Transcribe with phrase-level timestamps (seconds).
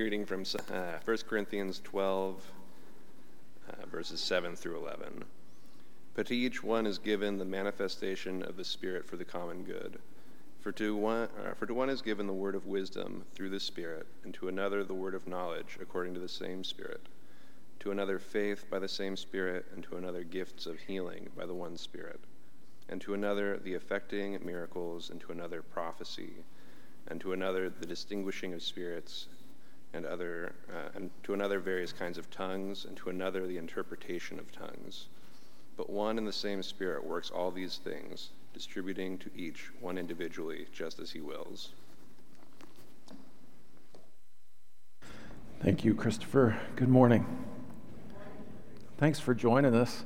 [0.00, 2.42] reading from uh, 1 Corinthians 12,
[3.68, 5.24] uh, verses 7 through 11.
[6.14, 10.00] But to each one is given the manifestation of the Spirit for the common good.
[10.60, 13.60] For to, one, uh, for to one is given the word of wisdom through the
[13.60, 17.02] Spirit, and to another the word of knowledge according to the same Spirit,
[17.80, 21.54] to another faith by the same Spirit, and to another gifts of healing by the
[21.54, 22.18] one Spirit,
[22.88, 26.32] and to another the effecting miracles, and to another prophecy,
[27.06, 29.28] and to another the distinguishing of spirits
[29.94, 34.38] and other uh, and to another various kinds of tongues, and to another the interpretation
[34.38, 35.06] of tongues.
[35.76, 40.66] But one and the same Spirit works all these things, distributing to each one individually,
[40.72, 41.70] just as He wills.
[45.60, 46.60] Thank you, Christopher.
[46.76, 47.26] Good morning.
[48.98, 50.04] Thanks for joining us.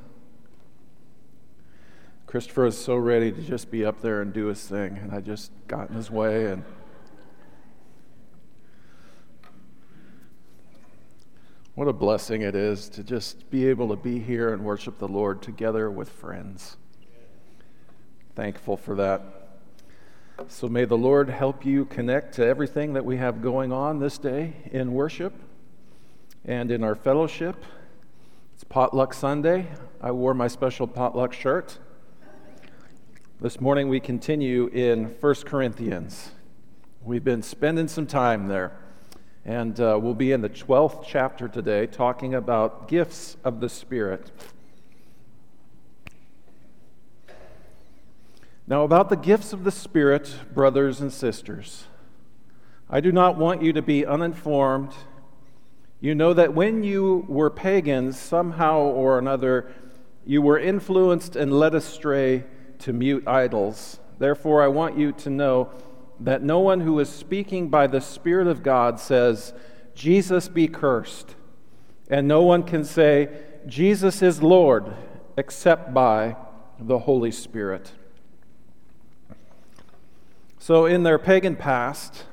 [2.26, 5.20] Christopher is so ready to just be up there and do his thing, and I
[5.20, 6.62] just got in his way and.
[11.78, 15.06] What a blessing it is to just be able to be here and worship the
[15.06, 16.76] Lord together with friends.
[18.34, 19.22] Thankful for that.
[20.48, 24.18] So may the Lord help you connect to everything that we have going on this
[24.18, 25.32] day in worship
[26.44, 27.64] and in our fellowship.
[28.54, 29.68] It's Potluck Sunday.
[30.00, 31.78] I wore my special potluck shirt.
[33.40, 36.32] This morning we continue in 1 Corinthians.
[37.04, 38.76] We've been spending some time there.
[39.48, 44.30] And uh, we'll be in the 12th chapter today talking about gifts of the Spirit.
[48.66, 51.84] Now, about the gifts of the Spirit, brothers and sisters,
[52.90, 54.92] I do not want you to be uninformed.
[55.98, 59.72] You know that when you were pagans, somehow or another,
[60.26, 62.44] you were influenced and led astray
[62.80, 63.98] to mute idols.
[64.18, 65.70] Therefore, I want you to know
[66.20, 69.52] that no one who is speaking by the Spirit of God says,
[69.94, 71.34] Jesus be cursed.
[72.10, 73.28] And no one can say,
[73.66, 74.92] Jesus is Lord,
[75.36, 76.36] except by
[76.78, 77.92] the Holy Spirit.
[80.58, 82.24] So, in their pagan past,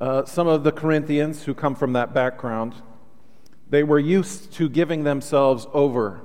[0.00, 2.74] uh, some of the Corinthians who come from that background,
[3.68, 6.20] they were used to giving themselves over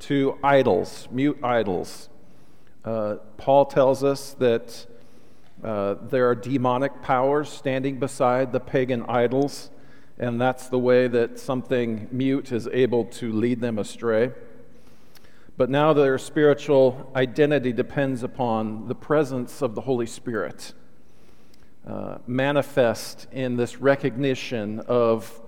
[0.00, 2.08] to idols, mute idols.
[2.84, 4.86] Uh, Paul tells us that
[5.62, 9.70] uh, there are demonic powers standing beside the pagan idols,
[10.18, 14.32] and that's the way that something mute is able to lead them astray.
[15.56, 20.72] But now their spiritual identity depends upon the presence of the Holy Spirit,
[21.84, 25.40] uh, manifest in this recognition of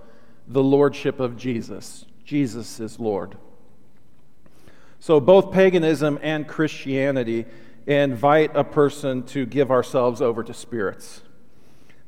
[0.47, 2.05] the lordship of Jesus.
[2.25, 3.37] Jesus is Lord.
[4.99, 7.45] So both paganism and Christianity
[7.87, 11.21] invite a person to give ourselves over to spirits.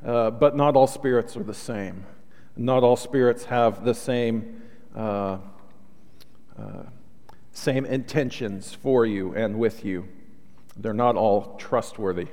[0.05, 2.05] Uh, but not all spirits are the same.
[2.55, 4.61] Not all spirits have the same,
[4.95, 5.37] uh,
[6.59, 6.83] uh,
[7.51, 10.07] same intentions for you and with you.
[10.75, 12.27] They're not all trustworthy.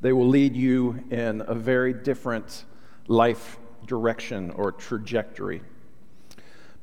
[0.00, 2.64] They will lead you in a very different
[3.06, 5.62] life direction or trajectory.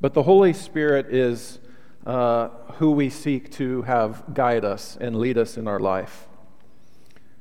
[0.00, 1.58] But the Holy Spirit is
[2.06, 6.28] uh, who we seek to have guide us and lead us in our life.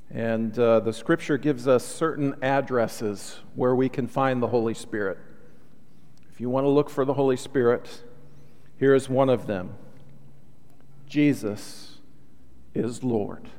[0.10, 5.18] And uh, the scripture gives us certain addresses where we can find the Holy Spirit.
[6.32, 8.04] If you want to look for the Holy Spirit,
[8.78, 9.76] here is one of them
[11.08, 12.00] Jesus
[12.74, 13.50] is Lord.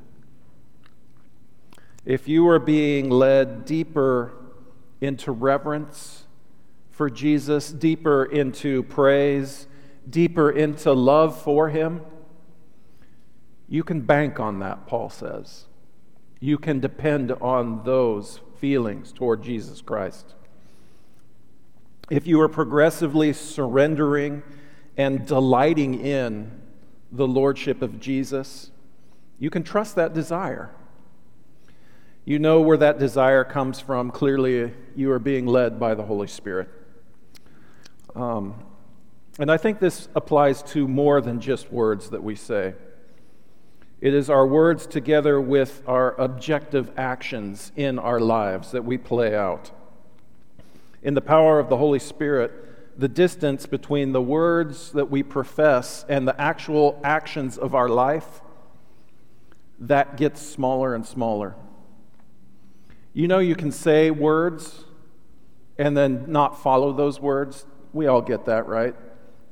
[2.04, 4.32] If you are being led deeper
[5.00, 6.24] into reverence
[6.90, 9.67] for Jesus, deeper into praise,
[10.08, 12.02] deeper into love for Him,
[13.68, 15.66] you can bank on that, Paul says.
[16.40, 20.34] You can depend on those feelings toward Jesus Christ.
[22.10, 24.42] If you are progressively surrendering
[24.96, 26.50] and delighting in
[27.12, 28.70] the Lordship of Jesus,
[29.38, 30.70] you can trust that desire.
[32.24, 34.10] You know where that desire comes from.
[34.10, 36.68] Clearly, you are being led by the Holy Spirit.
[38.14, 38.54] Um,
[39.38, 42.74] and I think this applies to more than just words that we say.
[44.00, 49.34] It is our words together with our objective actions in our lives that we play
[49.34, 49.70] out.
[51.02, 56.04] In the power of the Holy Spirit, the distance between the words that we profess
[56.08, 58.40] and the actual actions of our life
[59.78, 61.54] that gets smaller and smaller.
[63.12, 64.84] You know you can say words
[65.78, 67.66] and then not follow those words.
[67.92, 68.96] We all get that, right?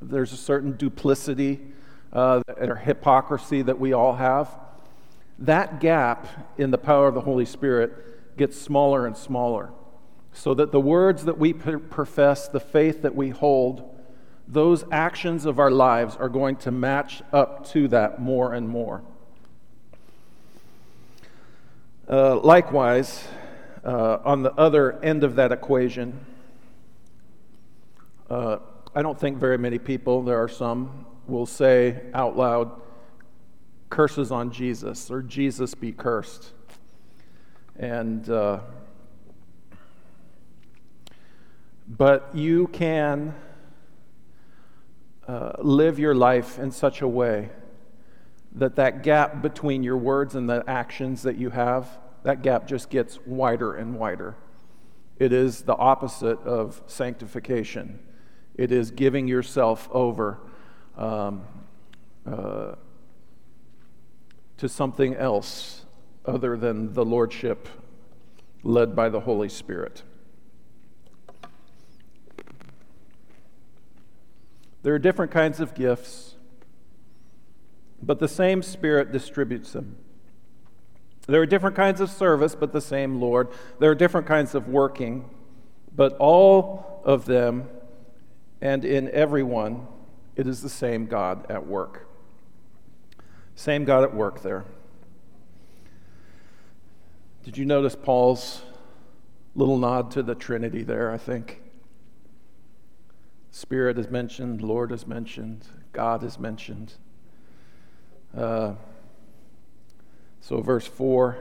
[0.09, 1.61] There's a certain duplicity
[2.13, 4.49] uh, or hypocrisy that we all have.
[5.39, 6.27] That gap
[6.57, 9.71] in the power of the Holy Spirit gets smaller and smaller.
[10.33, 13.97] so that the words that we profess, the faith that we hold,
[14.47, 19.03] those actions of our lives are going to match up to that more and more.
[22.09, 23.27] Uh, likewise,
[23.83, 26.25] uh, on the other end of that equation,
[28.29, 28.59] uh,
[28.97, 32.81] I don't think very many people, there are some, will say out loud,
[33.91, 36.55] curses on Jesus or Jesus be cursed.
[37.79, 38.61] And uh,
[41.87, 43.35] but you can
[45.29, 47.51] uh, live your life in such a way
[48.53, 52.89] that that gap between your words and the actions that you have that gap just
[52.89, 54.37] gets wider and wider
[55.19, 57.99] it is the opposite of sanctification
[58.57, 60.39] it is giving yourself over
[60.97, 61.45] um,
[62.27, 62.75] uh,
[64.57, 65.85] to something else
[66.25, 67.69] other than the lordship
[68.65, 70.03] led by the holy spirit
[74.87, 76.37] There are different kinds of gifts,
[78.01, 79.97] but the same Spirit distributes them.
[81.27, 83.49] There are different kinds of service, but the same Lord.
[83.81, 85.29] There are different kinds of working,
[85.93, 87.69] but all of them
[88.67, 89.87] and in everyone,
[90.35, 92.09] it is the same God at work.
[93.55, 94.65] Same God at work there.
[97.45, 98.63] Did you notice Paul's
[99.55, 101.63] little nod to the Trinity there, I think?
[103.53, 106.95] Spirit is mentioned, Lord is mentioned, God is mentioned.
[108.37, 108.73] Uh,
[110.41, 111.39] so, verse 4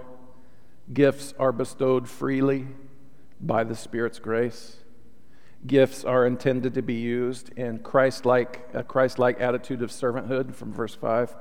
[0.93, 2.67] gifts are bestowed freely
[3.41, 4.77] by the Spirit's grace.
[5.65, 10.93] Gifts are intended to be used in Christ-like, a Christ-like attitude of servanthood from verse
[10.93, 11.35] 5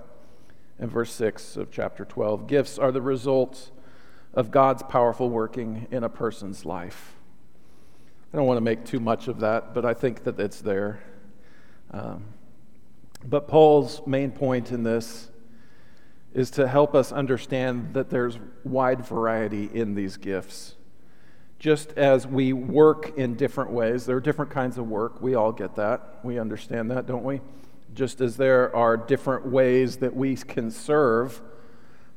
[0.78, 2.46] and verse 6 of chapter 12.
[2.46, 3.70] Gifts are the result
[4.32, 7.14] of God's powerful working in a person's life.
[8.32, 11.00] I don't want to make too much of that, but I think that it's there.
[11.90, 12.24] Um,
[13.24, 15.30] but Paul's main point in this
[16.32, 20.74] is to help us understand that there's wide variety in these gifts.
[21.64, 25.22] Just as we work in different ways, there are different kinds of work.
[25.22, 26.18] We all get that.
[26.22, 27.40] We understand that, don't we?
[27.94, 31.40] Just as there are different ways that we can serve,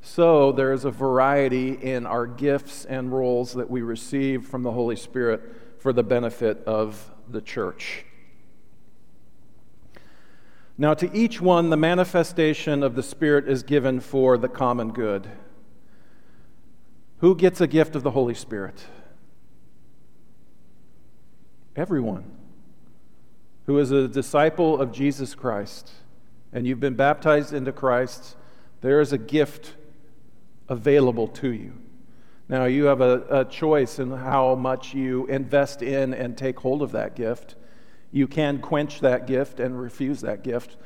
[0.01, 4.71] so there is a variety in our gifts and roles that we receive from the
[4.73, 5.41] Holy Spirit
[5.79, 8.03] for the benefit of the church.
[10.77, 15.29] Now, to each one, the manifestation of the Spirit is given for the common good.
[17.19, 18.83] Who gets a gift of the Holy Spirit?
[21.77, 22.23] Everyone
[23.67, 25.91] who is a disciple of Jesus Christ
[26.51, 28.35] and you've been baptized into Christ,
[28.81, 29.75] there is a gift
[30.67, 31.73] available to you.
[32.49, 36.81] Now, you have a, a, choice in how much you invest in and take hold
[36.81, 37.53] of that gift.
[38.11, 40.77] You can quench that gift and refuse that gift.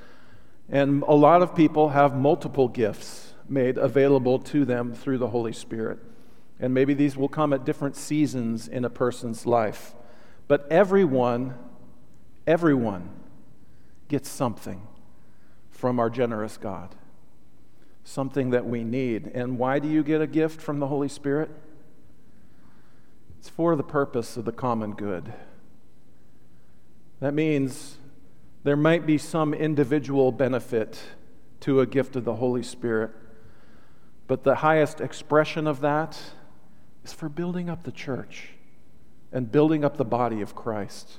[0.68, 5.54] And a lot of people have multiple gifts made available to them through the Holy
[5.54, 6.00] Spirit.
[6.60, 9.94] And maybe these will come at different seasons in a person's life.
[10.52, 11.54] But everyone,
[12.46, 13.10] everyone
[14.10, 14.86] gets something
[15.70, 16.94] from our generous God
[18.04, 19.28] something that we need.
[19.28, 21.50] And why do you get a gift from the Holy Spirit?
[23.40, 25.32] It's for the purpose of the common good.
[27.22, 27.98] That means
[28.66, 31.02] there might be some individual benefit
[31.62, 33.12] to a gift of the Holy Spirit,
[34.28, 36.20] but the highest expression of that
[37.06, 38.56] is for building up the church
[39.32, 41.18] and building up the body of Christ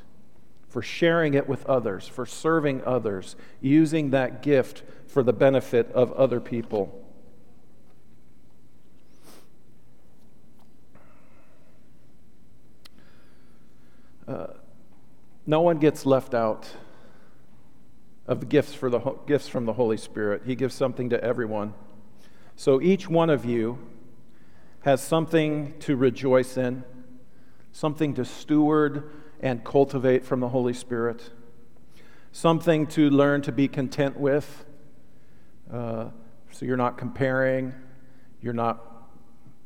[0.68, 6.12] for sharing it with others, for serving others, using that gift for the benefit of
[6.12, 6.98] other people.
[14.26, 14.46] Uh,
[15.46, 16.70] no one gets left out
[18.26, 20.42] of gifts for the gifts from the Holy Spirit.
[20.46, 21.74] He gives something to everyone.
[22.56, 23.78] So each one of you
[24.82, 26.84] has something to rejoice in,
[27.72, 29.10] something to steward
[29.40, 31.30] and cultivate from the Holy Spirit,
[32.30, 34.64] something to learn to be content with.
[35.72, 36.10] Uh,
[36.50, 37.74] so you're not comparing,
[38.40, 38.86] you're not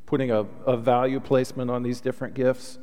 [0.06, 2.78] putting a, a value placement on these different gifts.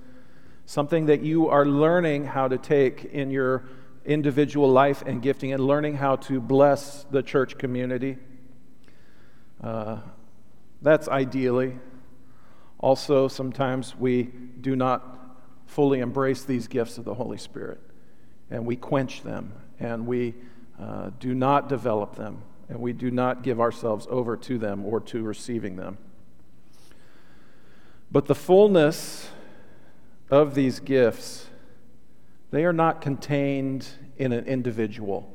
[0.65, 3.63] Something that you are learning how to take in your
[4.05, 8.17] individual life and gifting and learning how to bless the church community.
[9.61, 9.99] Uh,
[10.81, 11.77] that's ideally.
[12.83, 14.23] Also, sometimes we
[14.59, 15.37] do not
[15.67, 17.79] fully embrace these gifts of the Holy Spirit.
[18.51, 20.35] And we quench them and we
[20.77, 24.99] uh, do not develop them and we do not give ourselves over to them or
[24.99, 25.97] to receiving them.
[28.11, 29.29] But the fullness
[30.29, 31.47] of these gifts,
[32.51, 33.87] they are not contained
[34.17, 35.33] in an individual.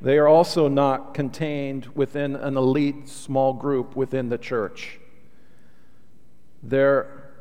[0.00, 4.98] They are also not contained within an elite small group within the church.
[6.62, 7.32] There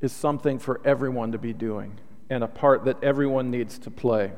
[0.00, 1.98] is something for everyone to be doing
[2.28, 4.32] and a part that everyone needs to play.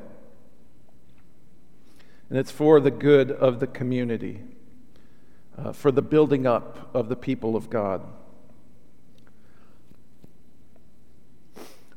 [2.29, 4.41] And it's for the good of the community,
[5.57, 8.01] uh, for the building up of the people of God.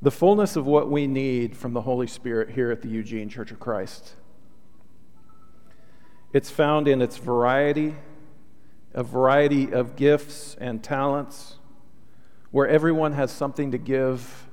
[0.01, 3.53] The fullness of what we need from the Holy Spirit here at the Eugene Church
[3.53, 4.15] of Christ.
[6.33, 7.95] It's found in its variety,
[8.95, 11.59] a variety of gifts and talents,
[12.53, 14.47] where everyone has something to give,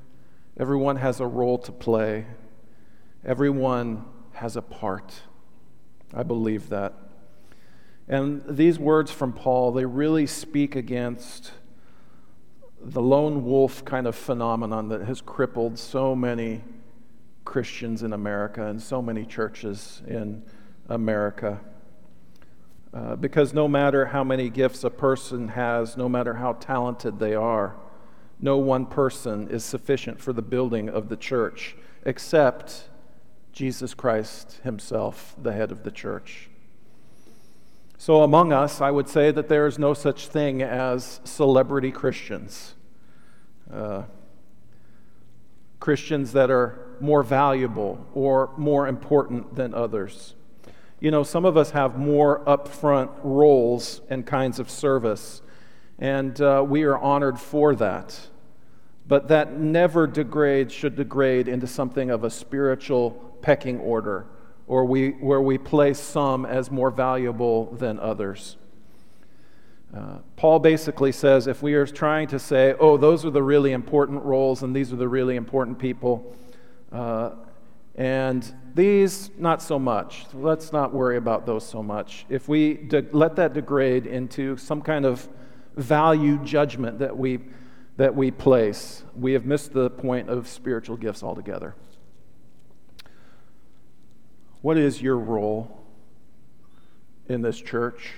[0.58, 2.26] everyone has a role to play,
[3.24, 5.22] everyone has a part.
[6.14, 6.94] I believe that.
[8.08, 11.52] And these words from Paul, they really speak against
[12.82, 16.64] the lone wolf kind of phenomenon that has crippled so many
[17.44, 20.42] Christians in America and so many churches in
[20.88, 21.60] America.
[22.94, 27.36] Uh, because no matter how many gifts a person has, no matter how talented they
[27.36, 27.76] are,
[28.40, 32.90] no one person is sufficient for the building of the church except
[33.52, 36.50] Jesus Christ Himself, the head of the church.
[37.98, 42.76] So, among us, I would say that there is no such thing as celebrity Christians.
[43.72, 44.04] Uh,
[45.82, 50.36] Christians that are more valuable or more important than others.
[51.02, 55.42] You know, some of us have more upfront roles and kinds of service,
[55.98, 58.18] and uh, we are honored for that.
[59.10, 63.12] But that never degrades, should degrade into something of a spiritual
[63.42, 64.28] pecking order,
[64.68, 68.56] or we, where we place some as more valuable than others.
[69.92, 73.72] Uh, Paul basically says if we are trying to say, oh, those are the really
[73.72, 76.36] important roles and these are the really important people,
[76.92, 77.32] uh,
[77.96, 82.28] and these not so much, let's not worry about those so much.
[82.30, 85.28] If we de- let that degrade into some kind of
[85.76, 87.40] value judgment that we,
[88.00, 91.76] that we place, we have missed the point of spiritual gifts altogether.
[94.62, 95.84] What is your role
[97.28, 98.14] in this church?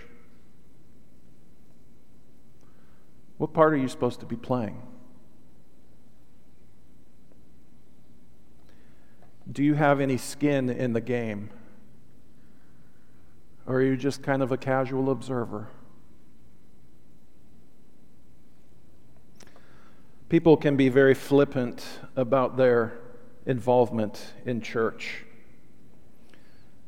[3.40, 4.80] What part are you supposed to be playing?
[9.52, 11.50] Do you have any skin in the game?
[13.66, 15.70] Or are you just kind of a casual observer?
[20.32, 21.86] People can be very flippant
[22.16, 22.98] about their
[23.46, 25.26] involvement in church.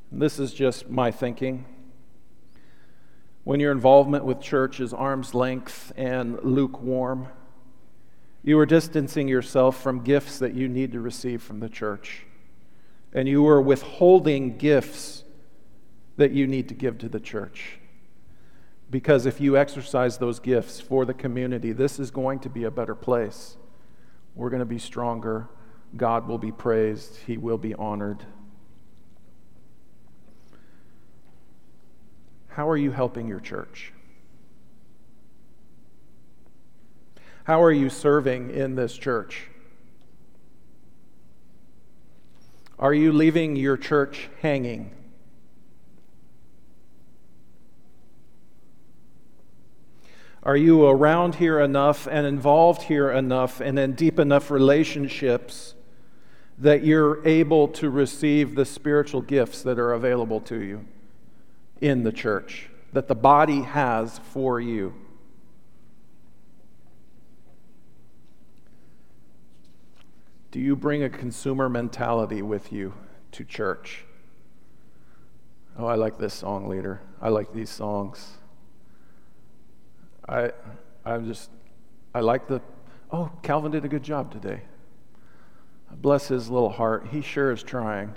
[0.09, 1.65] This is just my thinking.
[3.43, 7.27] When your involvement with church is arm's length and lukewarm,
[8.45, 12.25] you are distancing yourself from gifts that you need to receive from the church.
[13.11, 15.25] And you are withholding gifts
[16.15, 17.77] that you need to give to the church.
[18.89, 22.71] Because if you exercise those gifts for the community, this is going to be a
[22.71, 23.57] better place.
[24.35, 25.49] We're going to be stronger.
[25.95, 27.17] God will be praised.
[27.25, 28.23] He will be honored.
[32.49, 33.93] How are you helping your church?
[37.45, 39.49] How are you serving in this church?
[42.79, 44.91] Are you leaving your church hanging?
[50.43, 55.73] Are you around here enough and involved here enough and in deep enough relationships
[56.57, 60.85] that you're able to receive the spiritual gifts that are available to you?
[61.83, 64.93] in the church, that the body has for you.
[70.49, 72.93] Do you bring a consumer mentality with you
[73.33, 74.05] to church?
[75.77, 77.01] Oh, I like this song leader.
[77.21, 78.37] I like these songs.
[80.27, 80.51] I,
[81.05, 81.49] I'm just,
[82.13, 82.61] I like the,
[83.11, 84.61] oh, Calvin did a good job today.
[85.91, 87.07] Bless his little heart.
[87.11, 88.13] He sure is trying.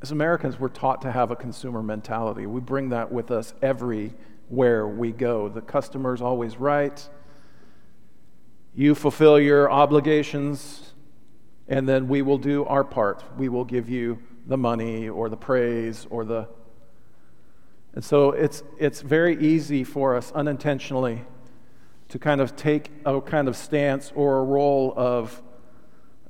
[0.00, 2.46] As Americans, we're taught to have a consumer mentality.
[2.46, 5.48] We bring that with us everywhere we go.
[5.48, 7.08] The customer's always right.
[8.74, 10.94] You fulfill your obligations,
[11.66, 13.24] and then we will do our part.
[13.36, 16.48] We will give you the money or the praise or the.
[17.94, 21.22] And so it's, it's very easy for us unintentionally
[22.08, 25.42] to kind of take a kind of stance or a role of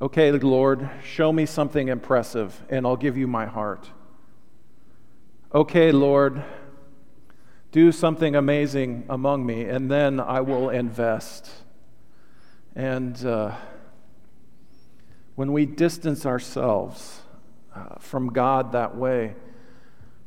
[0.01, 3.91] Okay, Lord, show me something impressive, and I'll give you my heart.
[5.53, 6.45] Okay, Lord,
[7.73, 11.51] do something amazing among me, and then I will invest.
[12.77, 13.57] And uh,
[15.35, 17.23] when we distance ourselves
[17.75, 19.35] uh, from God that way,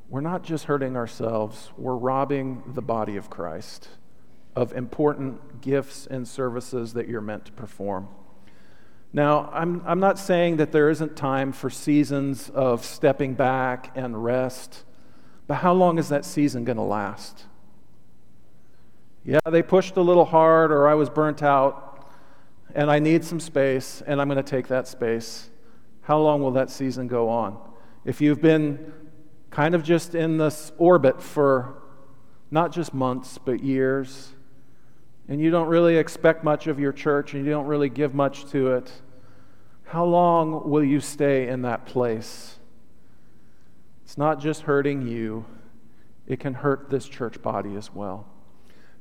[0.10, 3.88] we're not just hurting ourselves, we're robbing the body of Christ
[4.55, 8.10] of important gifts and services that you're meant to perform.
[9.13, 14.24] Now, I'm, I'm not saying that there isn't time for seasons of stepping back and
[14.24, 14.83] rest,
[15.48, 17.45] but how long is that season going to last?
[19.24, 22.10] Yeah, they pushed a little hard, or I was burnt out,
[22.74, 25.50] and I need some space, and I'm going to take that space.
[26.12, 27.58] How long will that season go on?
[28.03, 28.91] If you've been
[29.50, 31.84] kind of just in this orbit for
[32.51, 34.34] not just months, but years,
[35.30, 38.44] and you don't really expect much of your church and you don't really give much
[38.48, 38.91] to it,
[39.86, 42.60] how long will you stay in that place?
[44.03, 45.46] It's not just hurting you,
[46.27, 48.27] it can hurt this church body as well.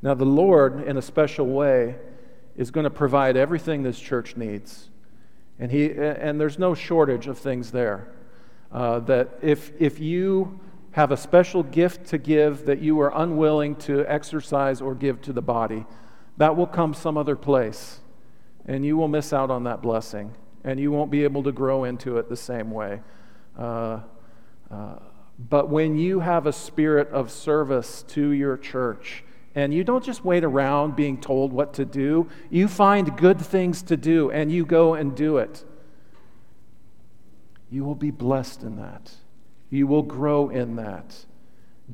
[0.01, 1.97] Now, the Lord, in a special way,
[2.57, 4.91] is going to provide everything this church needs.
[5.61, 8.09] And, he, and there's no shortage of things there.
[8.73, 10.59] Uh, that if, if you
[10.93, 15.33] have a special gift to give that you are unwilling to exercise or give to
[15.33, 15.85] the body,
[16.39, 18.01] that will come some other place.
[18.67, 20.35] And you will miss out on that blessing.
[20.65, 23.01] And you won't be able to grow into it the same way.
[23.59, 24.01] Uh,
[24.71, 24.97] uh,
[25.49, 30.25] but when you have a spirit of service to your church, and you don't just
[30.25, 34.65] wait around being told what to do, you find good things to do and you
[34.65, 35.65] go and do it.
[37.71, 39.13] You will be blessed in that.
[39.71, 41.25] You will grow in that.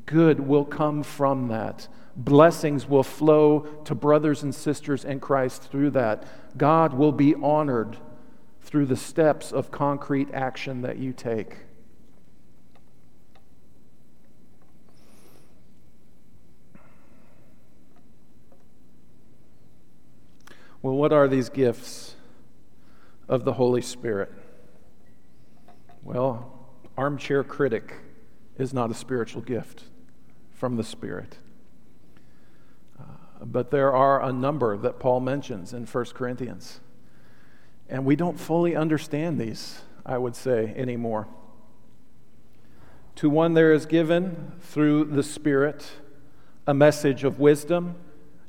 [0.04, 5.90] Good will come from that blessings will flow to brothers and sisters in Christ through
[5.90, 6.24] that.
[6.56, 7.98] God will be honored
[8.62, 11.65] through the steps of concrete action that you take.
[20.82, 22.14] Well, what are these gifts
[23.28, 24.30] of the Holy Spirit?
[26.02, 27.94] Well, armchair critic
[28.58, 29.84] is not a spiritual gift
[30.52, 31.38] from the Spirit.
[32.98, 33.04] Uh,
[33.44, 36.80] but there are a number that Paul mentions in 1 Corinthians.
[37.88, 41.28] And we don't fully understand these, I would say, anymore.
[43.16, 45.86] To one there is given through the Spirit
[46.66, 47.96] a message of wisdom,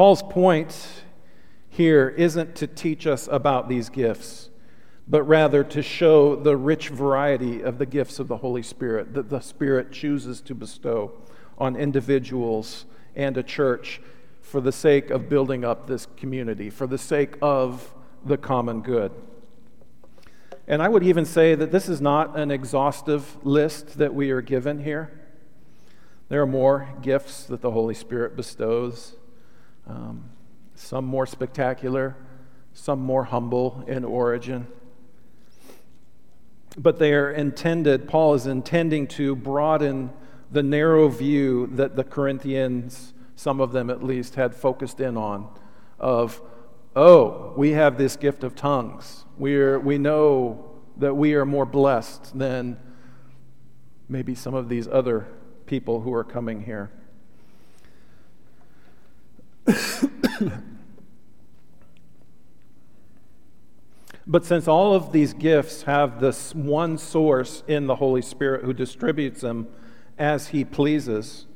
[0.00, 0.74] Paul's point
[1.68, 4.48] here isn't to teach us about these gifts,
[5.06, 9.28] but rather to show the rich variety of the gifts of the Holy Spirit that
[9.28, 11.12] the Spirit chooses to bestow
[11.58, 14.00] on individuals and a church
[14.40, 17.92] for the sake of building up this community, for the sake of
[18.24, 19.12] the common good.
[20.66, 24.40] And I would even say that this is not an exhaustive list that we are
[24.40, 25.20] given here.
[26.30, 29.16] There are more gifts that the Holy Spirit bestows,
[29.86, 30.30] um,
[30.74, 32.16] some more spectacular,
[32.72, 34.66] some more humble in origin.
[36.76, 40.10] But they are intended, Paul is intending to broaden
[40.50, 45.48] the narrow view that the Corinthians, some of them at least, had focused in on
[45.98, 46.40] of,
[46.96, 49.24] oh, we have this gift of tongues.
[49.38, 52.78] We're, we know that we are more blessed than
[54.08, 55.26] maybe some of these other
[55.66, 56.90] people who are coming here.
[64.30, 68.72] But since all of these gifts have this one source in the Holy Spirit who
[68.72, 69.66] distributes them
[70.16, 71.46] as He pleases,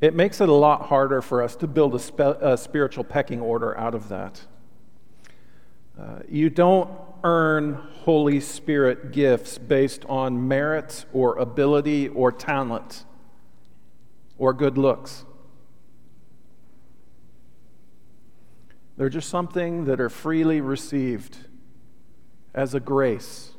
[0.00, 3.40] it makes it a lot harder for us to build a, spe- a spiritual pecking
[3.40, 4.42] order out of that.
[5.98, 6.88] Uh, you don't
[7.24, 7.74] earn
[8.04, 13.04] Holy Spirit gifts based on merit or ability or talent
[14.38, 15.24] or good looks.
[18.96, 21.36] They're just something that are freely received
[22.54, 23.50] as a grace.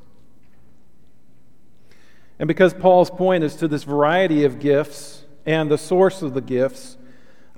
[2.40, 6.42] And because Paul's point is to this variety of gifts and the source of the
[6.42, 6.98] gifts,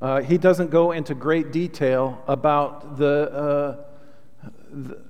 [0.01, 5.01] uh, he doesn't go into great detail about the, uh, the,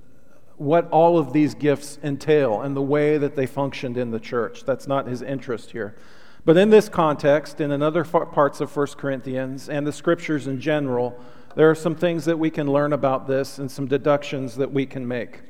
[0.56, 4.64] what all of these gifts entail and the way that they functioned in the church.
[4.64, 5.96] That's not his interest here.
[6.44, 10.60] But in this context, and in other parts of 1 Corinthians and the scriptures in
[10.60, 11.20] general,
[11.58, 14.86] there are some things that we can learn about this and some deductions that we
[14.86, 15.40] can make.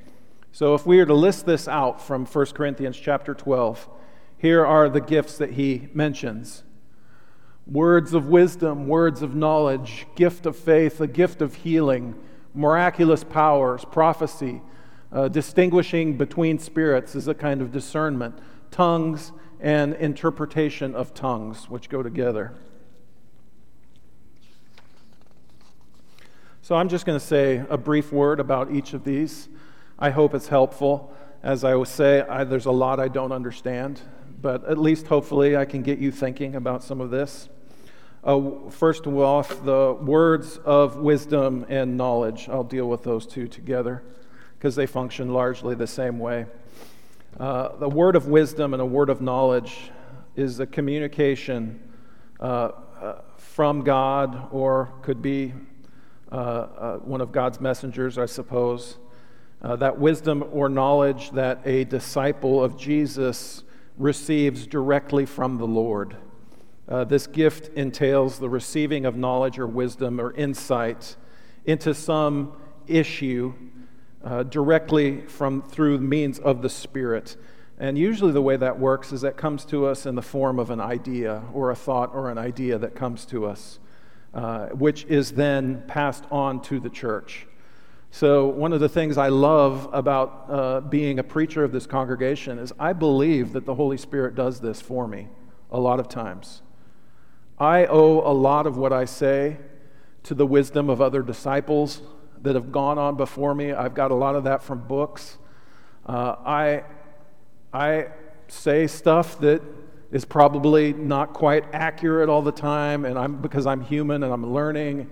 [0.53, 3.87] So if we are to list this out from 1 Corinthians chapter 12,
[4.38, 6.62] here are the gifts that he mentions
[7.66, 12.14] words of wisdom, words of knowledge, gift of faith, a gift of healing,
[12.55, 14.62] miraculous powers, prophecy,
[15.12, 18.35] uh, distinguishing between spirits is a kind of discernment,
[18.71, 22.55] tongues, and interpretation of tongues, which go together.
[26.68, 29.48] So I'm just going to say a brief word about each of these.
[29.98, 31.16] I hope it's helpful.
[31.42, 34.02] As I would say, I, there's a lot I don't understand,
[34.42, 37.48] but at least hopefully I can get you thinking about some of this.
[38.22, 42.50] Uh, first off, the words of wisdom and knowledge.
[42.50, 44.02] I'll deal with those two together
[44.59, 46.44] because they function largely the same way.
[47.40, 49.90] Uh, the word of wisdom and a word of knowledge
[50.37, 51.81] is a communication
[52.40, 55.54] uh, uh, from God, or could be
[56.30, 58.98] uh, uh, one of God's messengers, I suppose.
[59.60, 63.64] Uh, that wisdom or knowledge that a disciple of Jesus
[63.96, 66.16] receives directly from the Lord.
[66.86, 71.16] this gift entails the receiving of knowledge or wisdom or insight
[71.64, 72.52] into some
[72.86, 73.52] issue
[74.24, 77.36] uh, directly from through means of the Spirit.
[77.78, 80.70] And usually, the way that works is that comes to us in the form of
[80.70, 83.78] an idea or a thought or an idea that comes to us,
[84.34, 87.46] uh, which is then passed on to the church.
[88.10, 92.58] So, one of the things I love about uh, being a preacher of this congregation
[92.58, 95.28] is I believe that the Holy Spirit does this for me
[95.70, 96.62] a lot of times.
[97.58, 99.58] I owe a lot of what I say
[100.22, 102.02] to the wisdom of other disciples
[102.42, 103.72] that have gone on before me.
[103.72, 105.38] I've got a lot of that from books.
[106.06, 106.84] Uh, I,
[107.72, 108.08] I
[108.46, 109.62] say stuff that
[110.11, 114.53] is probably not quite accurate all the time, and I'm because I'm human and I'm
[114.53, 115.11] learning.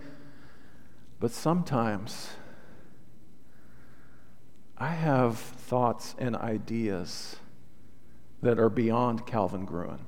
[1.21, 2.31] But sometimes
[4.79, 7.37] I have thoughts and ideas
[8.43, 10.01] that are beyond Calvin Gruen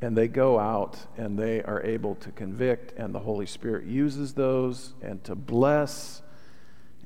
[0.00, 4.34] and they go out and they are able to convict, and the Holy Spirit uses
[4.34, 6.22] those and to bless.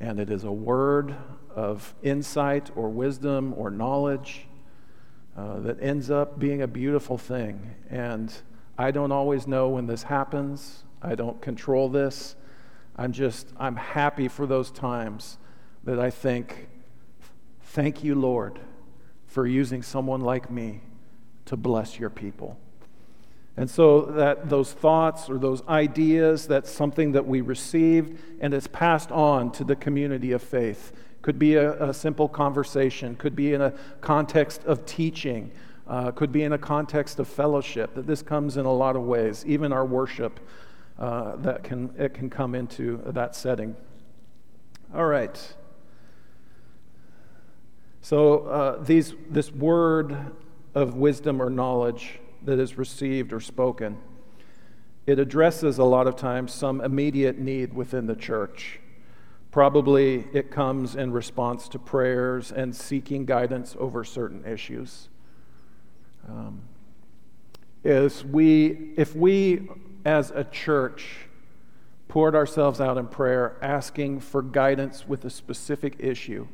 [0.00, 1.14] And it is a word
[1.54, 4.46] of insight or wisdom or knowledge
[5.36, 7.74] uh, that ends up being a beautiful thing.
[7.88, 8.32] And
[8.76, 12.36] I don't always know when this happens, I don't control this.
[12.96, 15.38] I'm just, I'm happy for those times
[15.84, 16.68] that I think,
[17.62, 18.58] thank you, Lord,
[19.26, 20.80] for using someone like me
[21.46, 22.58] to bless your people.
[23.56, 28.66] And so that those thoughts or those ideas, that's something that we received and it's
[28.66, 30.92] passed on to the community of faith.
[31.22, 35.50] Could be a, a simple conversation, could be in a context of teaching,
[35.86, 37.94] uh, could be in a context of fellowship.
[37.94, 40.40] That this comes in a lot of ways, even our worship,
[40.98, 43.76] uh, that can it can come into that setting.
[44.94, 45.54] All right.
[48.00, 50.16] So uh, these this word
[50.74, 53.98] of wisdom or knowledge that is received or spoken.
[55.06, 58.80] It addresses a lot of times some immediate need within the church.
[59.50, 65.08] Probably it comes in response to prayers and seeking guidance over certain issues.
[66.28, 66.62] Um,
[67.82, 69.68] is we, if we
[70.04, 71.26] as a church
[72.06, 76.46] poured ourselves out in prayer asking for guidance with a specific issue,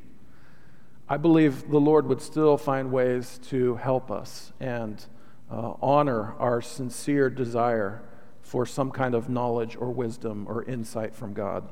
[1.09, 5.05] I believe the Lord would still find ways to help us and
[5.51, 8.03] uh, honor our sincere desire
[8.41, 11.69] for some kind of knowledge or wisdom or insight from God.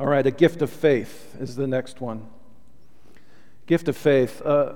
[0.00, 2.26] All right, a gift of faith is the next one.
[3.66, 4.42] Gift of faith.
[4.42, 4.72] Uh,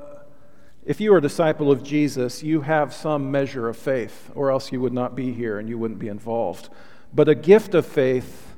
[0.87, 4.71] if you are a disciple of Jesus, you have some measure of faith, or else
[4.71, 6.69] you would not be here and you wouldn't be involved.
[7.13, 8.55] But a gift of faith,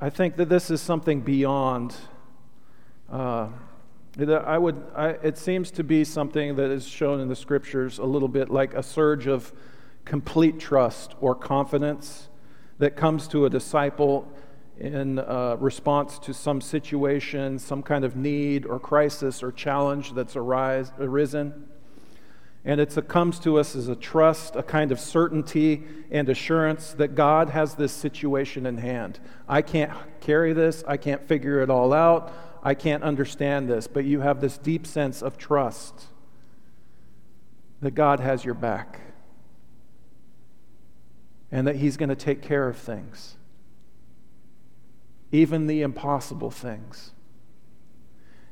[0.00, 1.96] I think that this is something beyond.
[3.10, 3.48] Uh,
[4.16, 8.04] I would, I, it seems to be something that is shown in the scriptures a
[8.04, 9.52] little bit like a surge of
[10.04, 12.28] complete trust or confidence
[12.78, 14.32] that comes to a disciple
[14.78, 20.36] in uh, response to some situation, some kind of need or crisis or challenge that's
[20.36, 21.68] arise, arisen.
[22.64, 27.14] And it comes to us as a trust, a kind of certainty and assurance that
[27.14, 29.20] God has this situation in hand.
[29.48, 32.32] I can't carry this, I can't figure it all out.
[32.62, 36.06] I can't understand this, but you have this deep sense of trust
[37.80, 39.00] that God has your back
[41.50, 43.37] and that He's going to take care of things,
[45.30, 47.12] even the impossible things.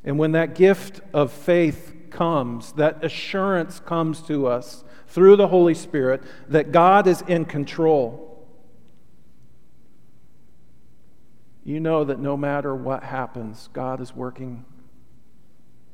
[0.05, 5.75] And when that gift of faith comes, that assurance comes to us through the Holy
[5.75, 8.47] Spirit that God is in control,
[11.65, 14.65] you know that no matter what happens, God is working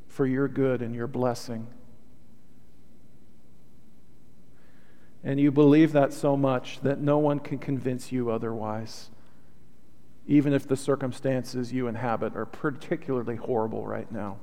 [0.06, 1.66] for your good and your blessing.
[5.24, 9.08] And you believe that so much that no one can convince you otherwise,
[10.26, 14.36] even if the circumstances you inhabit are particularly horrible right now.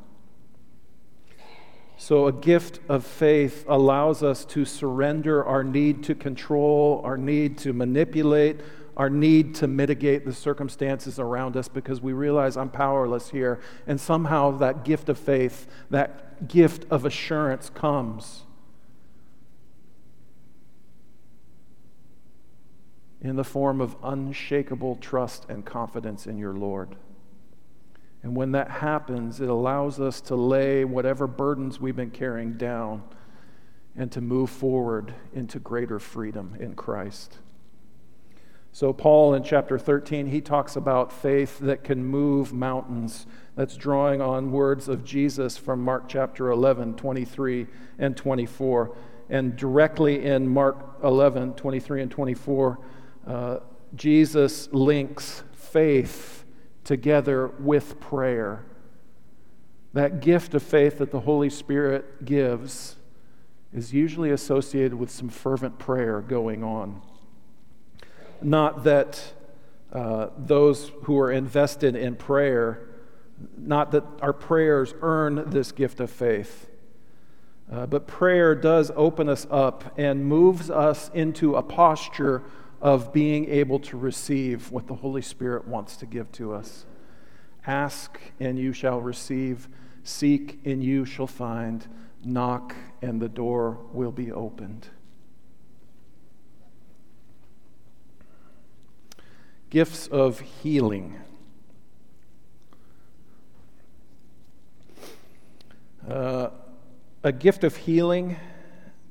[1.98, 7.58] So, a gift of faith allows us to surrender our need to control, our need
[7.60, 8.62] to manipulate,
[8.96, 13.60] our need to mitigate the circumstances around us because we realize I'm powerless here.
[13.88, 18.44] And somehow that gift of faith, that gift of assurance comes.
[23.22, 26.96] In the form of unshakable trust and confidence in your Lord.
[28.24, 33.04] And when that happens, it allows us to lay whatever burdens we've been carrying down
[33.96, 37.40] and to move forward into greater freedom in Christ.
[38.72, 43.26] So, Paul in chapter 13, he talks about faith that can move mountains.
[43.56, 48.96] That's drawing on words of Jesus from Mark chapter 11, 23 and 24.
[49.30, 52.80] And directly in Mark 11, 23 and 24,
[53.26, 53.60] uh,
[53.96, 56.46] Jesus links faith
[56.84, 58.66] together with prayer.
[59.94, 62.96] That gift of faith that the Holy Spirit gives
[63.74, 67.02] is usually associated with some fervent prayer going on.
[68.42, 69.34] Not that
[69.92, 72.88] uh, those who are invested in prayer,
[73.58, 76.70] not that our prayers earn this gift of faith,
[77.72, 82.44] uh, but prayer does open us up and moves us into a posture
[82.82, 86.86] of being able to receive what the Holy Spirit wants to give to us.
[87.68, 89.68] Ask and you shall receive,
[90.04, 91.86] seek and you shall find,
[92.24, 94.88] knock and the door will be opened.
[99.70, 101.20] Gifts of healing.
[106.10, 106.50] Uh,
[107.24, 108.38] a gift of healing,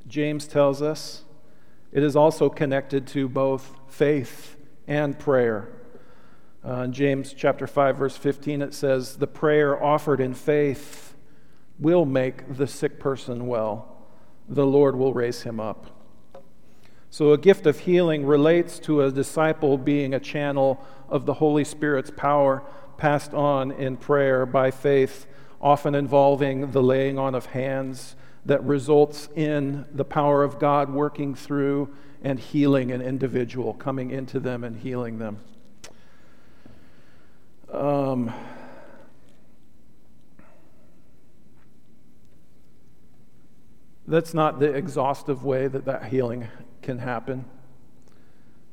[0.09, 1.25] James tells us
[1.92, 5.68] it is also connected to both faith and prayer.
[6.64, 11.14] Uh, in James chapter 5 verse 15 it says the prayer offered in faith
[11.79, 13.96] will make the sick person well.
[14.48, 15.98] The Lord will raise him up.
[17.11, 21.64] So a gift of healing relates to a disciple being a channel of the Holy
[21.64, 22.62] Spirit's power
[22.98, 25.27] passed on in prayer by faith,
[25.61, 28.14] often involving the laying on of hands
[28.49, 34.41] that results in the power of God working through and healing an individual, coming into
[34.41, 35.39] them and healing them.
[37.71, 38.33] Um,
[44.07, 46.49] that's not the exhaustive way that that healing
[46.81, 47.45] can happen.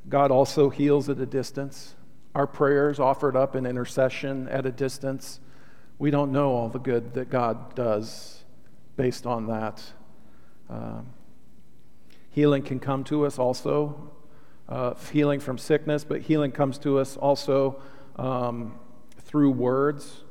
[0.07, 1.95] God also heals at a distance.
[2.33, 5.41] Our prayers offered up in intercession at a distance.
[5.99, 8.34] We don't know all the good that God does
[8.95, 9.81] based on that.
[10.69, 11.07] Um,
[12.29, 14.11] healing can come to us also,
[14.67, 17.81] uh, healing from sickness, but healing comes to us also
[18.15, 18.79] um,
[19.19, 20.23] through words.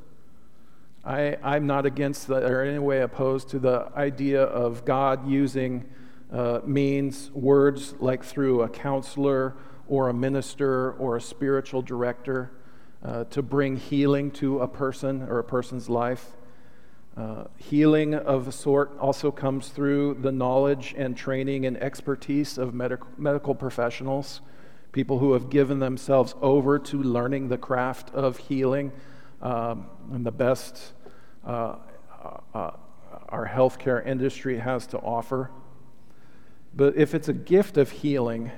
[1.03, 5.29] I, I'm not against the, or in any way opposed to the idea of God
[5.29, 5.85] using
[6.31, 9.55] uh, means, words like through a counselor
[9.87, 12.51] or a minister or a spiritual director
[13.03, 16.31] uh, to bring healing to a person or a person's life.
[17.17, 22.73] Uh, healing of a sort also comes through the knowledge and training and expertise of
[22.73, 24.41] medical, medical professionals,
[24.91, 28.91] people who have given themselves over to learning the craft of healing
[29.41, 30.93] um, and the best
[31.45, 31.75] uh,
[32.23, 32.71] uh, uh
[33.29, 35.49] our healthcare industry has to offer.
[36.75, 38.51] But if it's a gift of healing,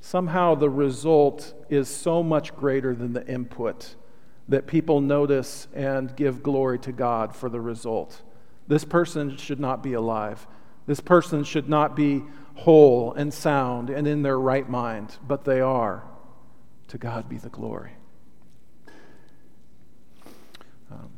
[0.00, 3.96] somehow the result is so much greater than the input
[4.50, 8.20] that people notice and give glory to God for the result.
[8.66, 10.46] This person should not be alive.
[10.86, 12.24] This person should not be
[12.56, 16.02] whole and sound and in their right mind, but they are.
[16.88, 17.92] To God be the glory.
[20.90, 21.10] Um,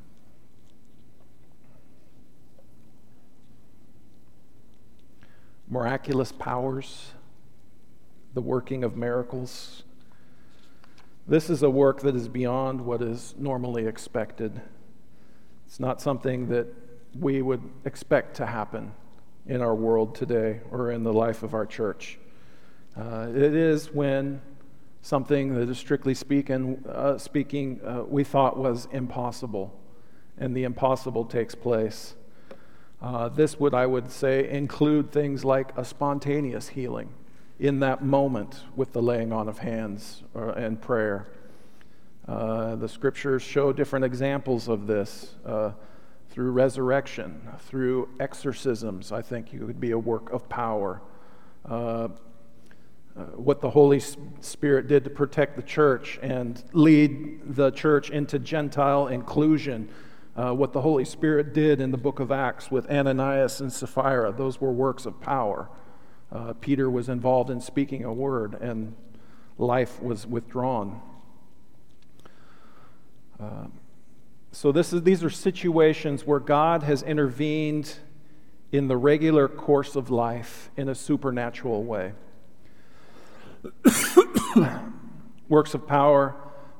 [5.70, 7.12] miraculous powers,
[8.34, 9.84] the working of miracles
[11.26, 14.60] this is a work that is beyond what is normally expected.
[15.66, 16.66] It's not something that
[17.18, 18.92] we would expect to happen
[19.46, 22.18] in our world today or in the life of our church.
[22.96, 24.40] Uh, it is when
[25.00, 29.72] something that is strictly speaking, uh, speaking uh, we thought was impossible,
[30.38, 32.14] and the impossible takes place.
[33.00, 37.14] Uh, this would, I would say, include things like a spontaneous healing
[37.62, 41.28] in that moment with the laying on of hands or, uh, and prayer.
[42.26, 45.70] Uh, the scriptures show different examples of this uh,
[46.28, 49.12] through resurrection, through exorcisms.
[49.12, 51.02] I think it would be a work of power.
[51.64, 52.08] Uh,
[53.14, 58.40] uh, what the Holy Spirit did to protect the church and lead the church into
[58.40, 59.88] Gentile inclusion.
[60.34, 64.32] Uh, what the Holy Spirit did in the book of Acts with Ananias and Sapphira,
[64.32, 65.68] those were works of power.
[66.32, 68.94] Uh, Peter was involved in speaking a word, and
[69.58, 71.00] life was withdrawn.
[73.38, 73.66] Uh,
[74.50, 77.96] so this is, these are situations where God has intervened
[78.70, 82.12] in the regular course of life in a supernatural way.
[85.48, 86.34] Works of power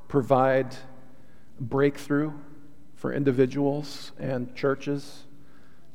[0.09, 0.75] provide
[1.61, 2.33] breakthrough
[2.95, 5.25] for individuals and churches.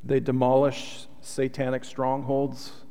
[0.04, 2.84] They demolish satanic strongholds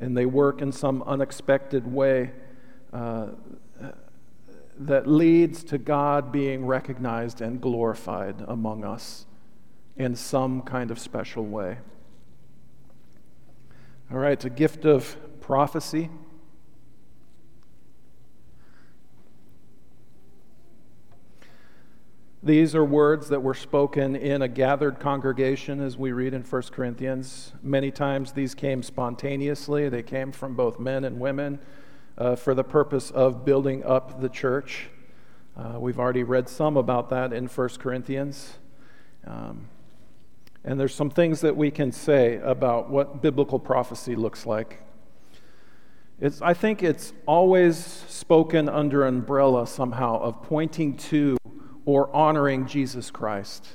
[0.00, 2.32] and they work in some unexpected way
[2.92, 3.28] uh,
[4.78, 9.26] that leads to God being recognized and glorified among us
[9.96, 11.78] in some kind of special way.
[14.10, 16.10] All right, a gift of prophecy.
[22.44, 26.62] These are words that were spoken in a gathered congregation, as we read in 1
[26.72, 27.54] Corinthians.
[27.62, 31.58] Many times these came spontaneously, they came from both men and women
[32.18, 34.90] uh, for the purpose of building up the church.
[35.56, 38.58] Uh, we've already read some about that in 1 Corinthians.
[39.26, 39.68] Um,
[40.64, 44.82] and there's some things that we can say about what biblical prophecy looks like.
[46.20, 51.38] It's, I think it's always spoken under umbrella somehow of pointing to
[51.84, 53.66] or honoring Jesus Christ.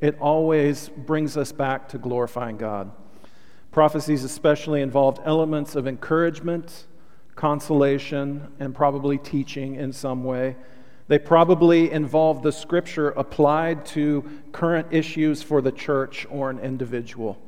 [0.00, 2.90] It always brings us back to glorifying God.
[3.72, 6.86] Prophecies especially involved elements of encouragement,
[7.34, 10.56] consolation, and probably teaching in some way.
[11.08, 17.38] They probably involved the scripture applied to current issues for the church or an individual.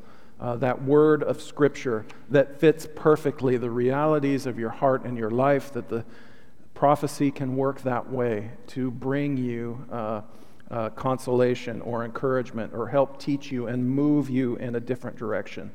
[0.41, 5.31] Uh, that word of scripture that fits perfectly the realities of your heart and your
[5.31, 6.05] life, that the
[6.79, 10.21] prophecy can work that way to bring you uh,
[10.71, 15.73] uh, consolation or encouragement or help teach you and move you in a different direction.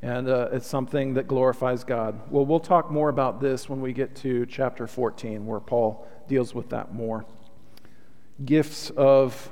[0.00, 2.18] And uh, it's something that glorifies God.
[2.30, 6.54] Well, we'll talk more about this when we get to chapter 14, where Paul deals
[6.54, 7.26] with that more.
[8.42, 9.50] Gifts of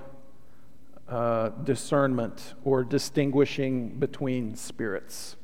[1.10, 5.36] uh, discernment or distinguishing between spirits.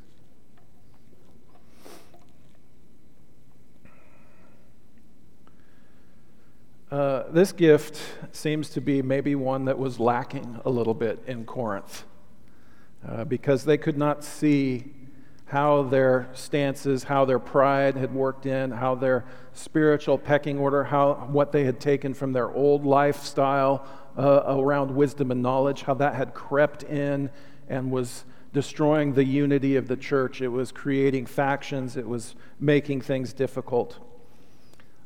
[6.97, 8.01] Uh, this gift
[8.33, 12.05] seems to be maybe one that was lacking a little bit in Corinth
[13.07, 14.83] uh, because they could not see
[15.45, 21.29] how their stances, how their pride had worked in, how their spiritual pecking order, how
[21.31, 26.15] what they had taken from their old lifestyle uh, around wisdom and knowledge, how that
[26.15, 27.29] had crept in
[27.69, 30.41] and was destroying the unity of the church.
[30.41, 31.99] It was creating factions.
[31.99, 33.99] It was making things difficult.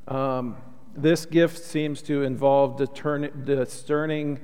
[0.06, 0.56] Um,
[0.96, 4.40] this gift seems to involve discerning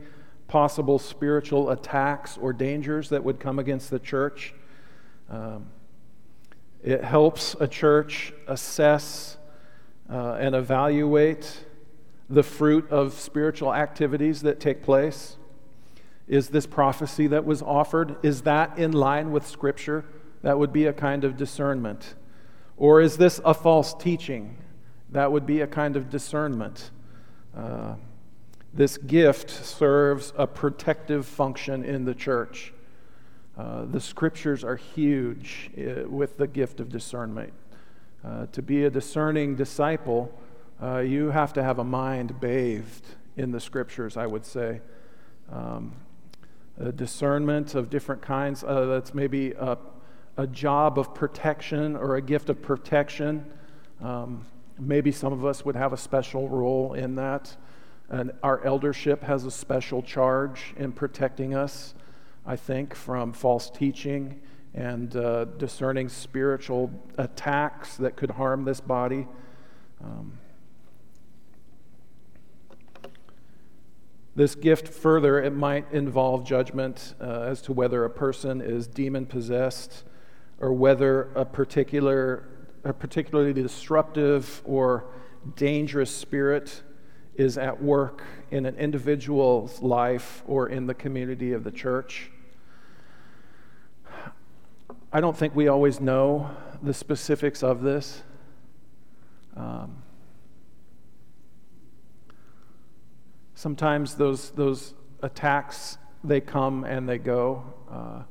[0.48, 4.54] possible spiritual attacks or dangers that would come against the church.
[5.28, 5.66] Um,
[6.82, 9.38] it helps a church assess
[10.08, 11.64] uh, and evaluate
[12.30, 15.36] the fruit of spiritual activities that take place.
[16.28, 20.04] Is this prophecy that was offered, is that in line with Scripture?
[20.42, 22.14] That would be a kind of discernment.
[22.76, 24.58] Or is this a false teaching?
[25.10, 26.90] That would be a kind of discernment.
[27.56, 27.94] Uh,
[28.74, 32.72] this gift serves a protective function in the church.
[33.56, 37.52] Uh, the scriptures are huge uh, with the gift of discernment.
[38.22, 40.36] Uh, to be a discerning disciple,
[40.82, 44.80] uh, you have to have a mind bathed in the scriptures, I would say.
[45.50, 45.94] Um,
[46.96, 49.78] discernment of different kinds, uh, that's maybe a,
[50.36, 53.46] a, job of protection or a gift of protection.
[54.02, 54.44] Um,
[54.78, 57.56] Maybe some of us would have a special role in that.
[58.08, 61.94] And our eldership has a special charge in protecting us,
[62.44, 64.40] I think, from false teaching
[64.74, 69.26] and uh, discerning spiritual attacks that could harm this body.
[70.04, 70.38] Um,
[74.36, 79.24] this gift, further, it might involve judgment uh, as to whether a person is demon
[79.24, 80.04] possessed
[80.60, 82.46] or whether a particular
[82.92, 85.06] particularly disruptive or
[85.54, 86.82] dangerous spirit
[87.34, 92.30] is at work in an individual's life or in the community of the church.
[95.12, 96.50] I don't think we always know
[96.82, 98.22] the specifics of this.
[99.56, 100.02] Um,
[103.54, 107.64] sometimes those, those attacks, they come and they go.
[107.90, 108.22] Uh,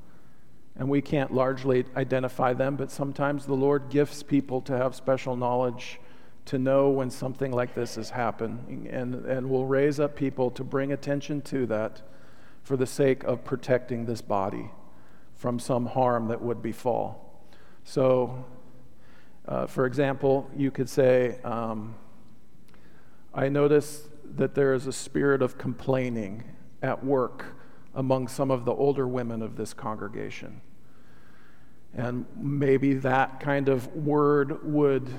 [0.78, 5.36] and we can't largely identify them, but sometimes the Lord gifts people to have special
[5.36, 6.00] knowledge
[6.46, 10.64] to know when something like this has happened, and, and will raise up people to
[10.64, 12.02] bring attention to that
[12.62, 14.70] for the sake of protecting this body
[15.34, 17.44] from some harm that would befall.
[17.84, 18.46] So,
[19.48, 21.96] uh, for example, you could say, um,
[23.34, 26.44] I notice that there is a spirit of complaining
[26.82, 27.56] at work
[27.96, 30.62] among some of the older women of this congregation.
[31.94, 35.10] And maybe that kind of word would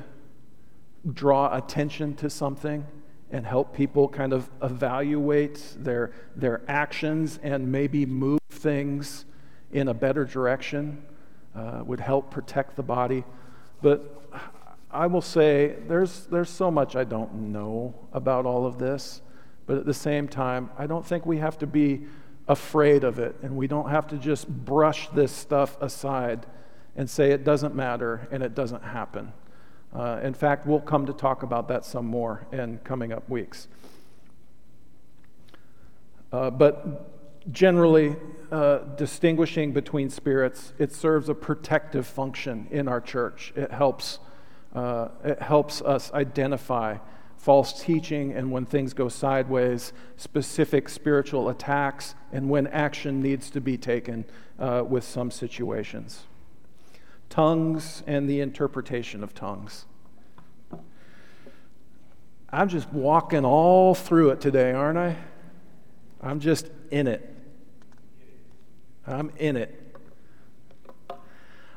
[1.12, 2.87] draw attention to something
[3.31, 9.24] and help people kind of evaluate their, their actions and maybe move things
[9.72, 11.03] in a better direction,
[11.55, 13.24] uh, would help protect the body.
[13.83, 14.22] But
[14.91, 19.22] I will say there's, there's so much I don't know about all of this.
[19.66, 22.07] But at the same time, I don't think we have to be
[22.49, 26.47] afraid of it, and we don't have to just brush this stuff aside
[26.97, 29.32] and say it doesn't matter and it doesn't happen.
[29.94, 33.68] Uh, in fact, we'll come to talk about that some more in coming up weeks.
[36.32, 38.16] Uh, but generally,
[38.51, 43.53] uh, distinguishing between spirits, it serves a protective function in our church.
[43.57, 44.18] It helps,
[44.74, 46.99] uh, it helps us identify
[47.37, 53.61] false teaching and when things go sideways, specific spiritual attacks, and when action needs to
[53.61, 54.24] be taken
[54.59, 56.24] uh, with some situations
[57.28, 59.84] tongues and the interpretation of tongues.
[62.51, 65.16] I'm just walking all through it today, aren't I?
[66.22, 67.34] I'm just in it.
[69.07, 69.97] I'm in it.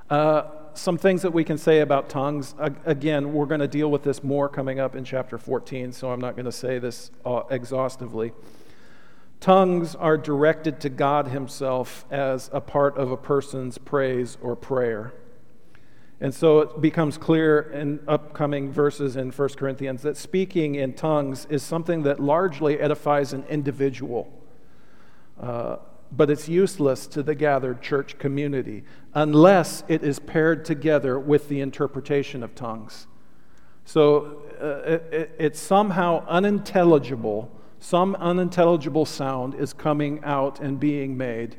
[0.10, 0.44] Uh,
[0.80, 2.56] some things that we can say about tongues.
[2.86, 6.22] Again, we're going to deal with this more coming up in chapter 14, so I'm
[6.22, 8.32] not going to say this uh, exhaustively.
[9.40, 15.14] Tongues are directed to God Himself as a part of a person's praise or prayer.
[16.22, 21.46] And so it becomes clear in upcoming verses in 1 Corinthians that speaking in tongues
[21.50, 24.32] is something that largely edifies an individual,
[25.42, 25.78] uh,
[26.12, 31.62] but it's useless to the gathered church community unless it is paired together with the
[31.62, 33.08] interpretation of tongues.
[33.86, 41.58] So uh, it, it's somehow unintelligible, some unintelligible sound is coming out and being made,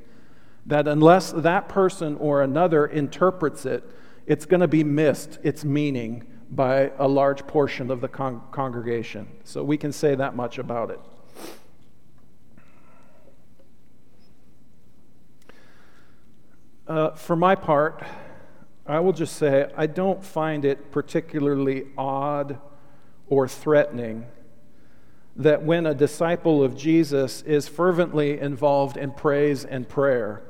[0.67, 3.83] that unless that person or another interprets it,
[4.27, 9.27] it's going to be missed, its meaning, by a large portion of the con- congregation.
[9.45, 11.01] So we can say that much about it.
[16.91, 18.03] Uh, for my part,
[18.85, 22.59] I will just say I don't find it particularly odd
[23.29, 24.27] or threatening
[25.37, 30.43] that when a disciple of Jesus is fervently involved in praise and prayer,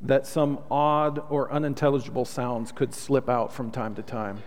[0.00, 4.42] that some odd or unintelligible sounds could slip out from time to time.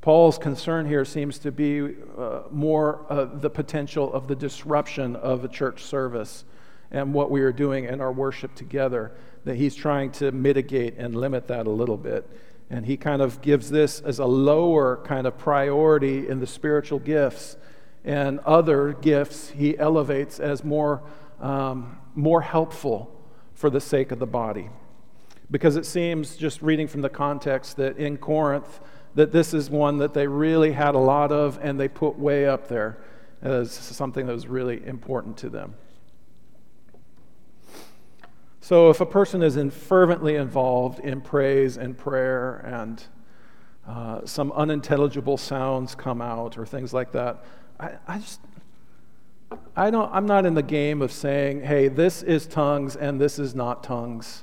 [0.00, 5.44] Paul's concern here seems to be uh, more uh, the potential of the disruption of
[5.44, 6.46] a church service
[6.90, 9.12] and what we are doing in our worship together,
[9.44, 12.28] that he's trying to mitigate and limit that a little bit.
[12.70, 16.98] And he kind of gives this as a lower kind of priority in the spiritual
[16.98, 17.56] gifts,
[18.04, 21.02] and other gifts he elevates as more,
[21.40, 23.12] um, more helpful
[23.54, 24.70] for the sake of the body.
[25.50, 28.80] Because it seems, just reading from the context, that in Corinth,
[29.14, 32.46] that this is one that they really had a lot of and they put way
[32.46, 32.98] up there
[33.42, 35.74] as something that was really important to them.
[38.66, 43.00] So, if a person is in fervently involved in praise and prayer and
[43.86, 47.44] uh, some unintelligible sounds come out or things like that,
[47.78, 48.40] I, I just
[49.76, 53.38] I don't, I'm not in the game of saying, hey, this is tongues and this
[53.38, 54.42] is not tongues.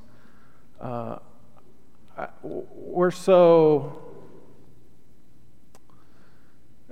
[0.79, 1.17] Uh,
[2.43, 4.01] we're so.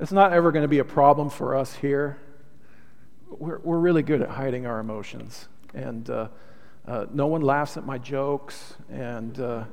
[0.02, 2.20] It's not ever going to be a problem for us here.
[3.30, 5.48] We're, we're really good at hiding our emotions.
[5.74, 6.28] And uh,
[6.88, 8.76] uh, no one laughs at my jokes.
[8.92, 9.64] And uh,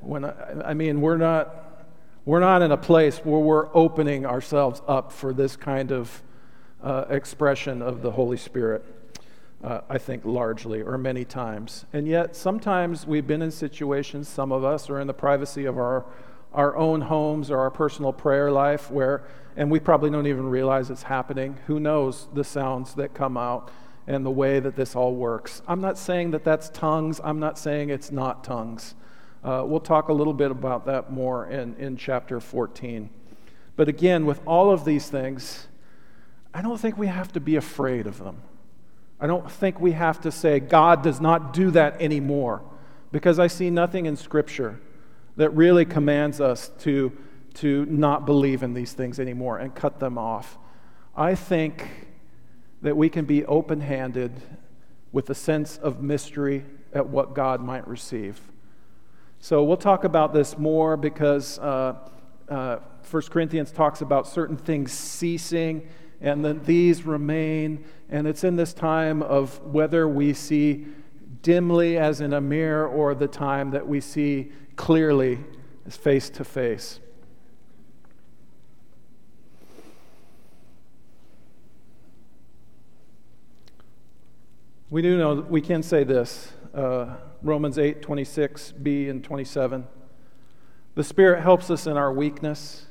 [0.00, 1.86] when I, I mean, we're not,
[2.24, 6.22] we're not in a place where we're opening ourselves up for this kind of
[6.82, 8.84] uh, expression of the Holy Spirit,
[9.62, 11.84] uh, I think largely or many times.
[11.92, 15.78] And yet, sometimes we've been in situations, some of us are in the privacy of
[15.78, 16.06] our,
[16.54, 19.24] our own homes or our personal prayer life, where,
[19.56, 21.58] and we probably don't even realize it's happening.
[21.66, 23.70] Who knows the sounds that come out
[24.10, 25.62] and the way that this all works?
[25.68, 28.96] I'm not saying that that's tongues, I'm not saying it's not tongues.
[29.44, 33.08] Uh, we'll talk a little bit about that more in, in chapter 14.
[33.76, 35.68] But again, with all of these things,
[36.52, 38.42] I don't think we have to be afraid of them.
[39.20, 42.62] I don't think we have to say, God does not do that anymore,
[43.12, 44.80] because I see nothing in Scripture
[45.36, 47.16] that really commands us to,
[47.54, 50.58] to not believe in these things anymore and cut them off.
[51.16, 52.09] I think
[52.82, 54.32] that we can be open handed
[55.12, 58.40] with a sense of mystery at what God might receive.
[59.38, 61.96] So we'll talk about this more because uh,
[62.48, 62.76] uh,
[63.10, 65.88] 1 Corinthians talks about certain things ceasing
[66.20, 67.84] and then these remain.
[68.10, 70.86] And it's in this time of whether we see
[71.42, 75.38] dimly as in a mirror or the time that we see clearly
[75.86, 77.00] as face to face.
[84.90, 89.86] We do know, we can say this uh, Romans 8, 26b and 27.
[90.96, 92.86] The Spirit helps us in our weakness.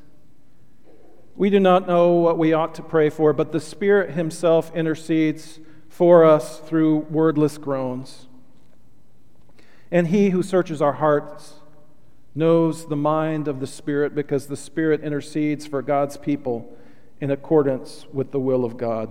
[1.35, 5.59] We do not know what we ought to pray for, but the Spirit Himself intercedes
[5.89, 8.27] for us through wordless groans.
[9.91, 11.55] And He who searches our hearts
[12.33, 16.77] knows the mind of the Spirit because the Spirit intercedes for God's people
[17.19, 19.09] in accordance with the will of God.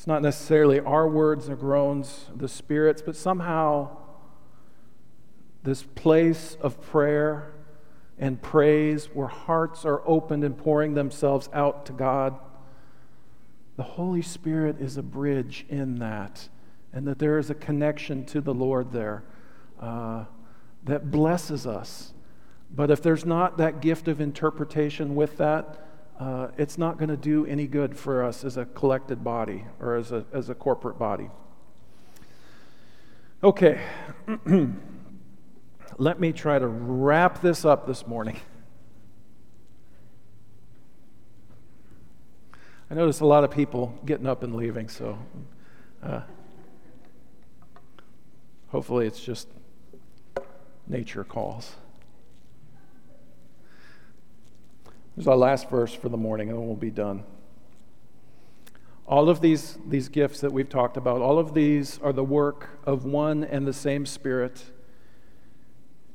[0.00, 3.98] It's not necessarily our words or groans, the Spirit's, but somehow
[5.62, 7.52] this place of prayer
[8.18, 12.38] and praise where hearts are opened and pouring themselves out to God.
[13.76, 16.48] The Holy Spirit is a bridge in that,
[16.94, 19.22] and that there is a connection to the Lord there
[19.80, 20.24] uh,
[20.84, 22.14] that blesses us.
[22.74, 25.89] But if there's not that gift of interpretation with that,
[26.20, 29.96] uh, it's not going to do any good for us as a collected body or
[29.96, 31.30] as a, as a corporate body.
[33.42, 33.80] Okay,
[35.96, 38.38] let me try to wrap this up this morning.
[42.90, 45.18] I notice a lot of people getting up and leaving, so
[46.02, 46.20] uh,
[48.68, 49.48] hopefully it's just
[50.86, 51.76] nature calls.
[55.26, 57.24] Our last verse for the morning, and then we'll be done.
[59.06, 62.78] All of these, these gifts that we've talked about, all of these are the work
[62.84, 64.62] of one and the same Spirit,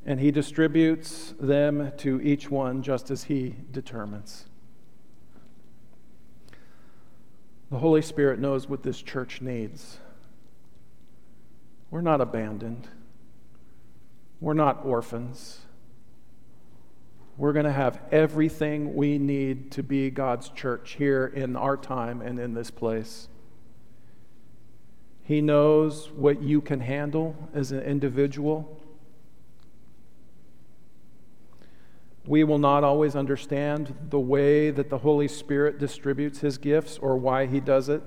[0.06, 4.45] and He distributes them to each one just as He determines.
[7.70, 9.99] The Holy Spirit knows what this church needs.
[11.91, 12.88] We're not abandoned,
[14.39, 15.64] we're not orphans.
[17.38, 22.21] We're going to have everything we need to be God's church here in our time
[22.21, 23.27] and in this place.
[25.23, 28.79] He knows what you can handle as an individual.
[32.25, 37.17] We will not always understand the way that the Holy Spirit distributes his gifts or
[37.17, 38.01] why he does it.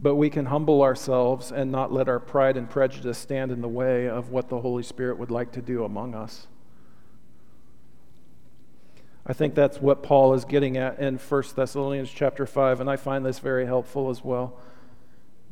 [0.00, 3.68] But we can humble ourselves and not let our pride and prejudice stand in the
[3.68, 6.48] way of what the Holy Spirit would like to do among us.
[9.24, 12.96] I think that's what Paul is getting at in 1 Thessalonians chapter 5, and I
[12.96, 14.58] find this very helpful as well.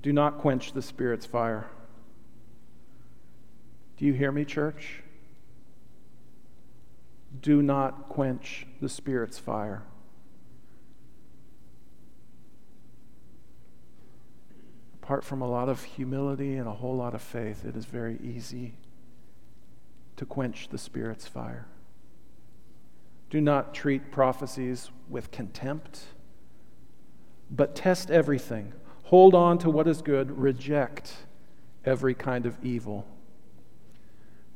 [0.03, 1.69] Do not quench the Spirit's fire.
[3.97, 5.03] Do you hear me, church?
[7.41, 9.83] Do not quench the Spirit's fire.
[15.03, 18.19] Apart from a lot of humility and a whole lot of faith, it is very
[18.23, 18.75] easy
[20.17, 21.67] to quench the Spirit's fire.
[23.31, 26.01] Do not treat prophecies with contempt,
[27.51, 28.73] but test everything.
[29.05, 31.15] Hold on to what is good, reject
[31.85, 33.07] every kind of evil.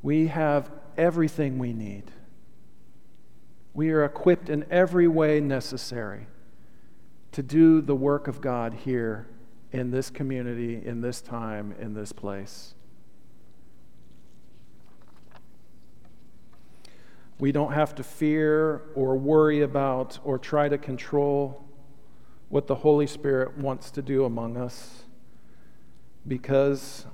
[0.01, 2.11] We have everything we need.
[3.73, 6.27] We are equipped in every way necessary
[7.31, 9.27] to do the work of God here
[9.71, 12.74] in this community, in this time, in this place.
[17.37, 21.65] We don't have to fear or worry about or try to control
[22.47, 25.03] what the Holy Spirit wants to do among us
[26.27, 27.05] because